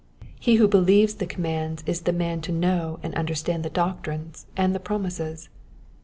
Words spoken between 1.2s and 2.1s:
commands is